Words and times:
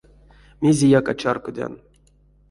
Мезеяк 0.61 1.07
а 1.11 1.13
чарькодян. 1.21 1.73